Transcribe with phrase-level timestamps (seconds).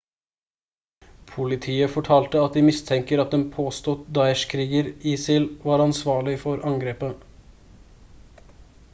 [1.31, 8.47] politiet fortalte de mistenker at en påstått daesh-kriger isil var ansvarlig for angrepet